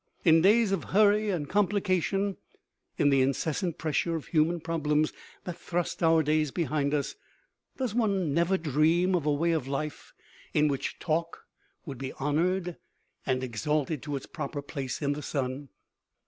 In 0.25 0.41
days 0.41 0.71
of 0.71 0.85
hurry 0.95 1.29
and 1.29 1.47
complication, 1.47 2.37
in 2.97 3.11
the 3.11 3.21
incessant 3.21 3.77
pressure 3.77 4.15
of 4.15 4.25
human 4.25 4.59
problems 4.59 5.13
that 5.43 5.59
thrust 5.59 6.01
our 6.01 6.23
days 6.23 6.49
behind 6.49 6.91
us, 6.95 7.13
does 7.77 7.93
one 7.93 8.33
never 8.33 8.57
dream 8.57 9.13
of 9.13 9.27
a 9.27 9.31
way 9.31 9.51
of 9.51 9.67
life 9.67 10.11
in 10.55 10.67
which 10.67 10.97
talk 10.97 11.45
would 11.85 11.99
be 11.99 12.13
honored 12.13 12.77
and 13.27 13.43
exalted 13.43 14.01
to 14.01 14.15
its 14.15 14.25
proper 14.25 14.63
place 14.63 15.03
in 15.03 15.13
the 15.13 15.21
sun? 15.21 15.69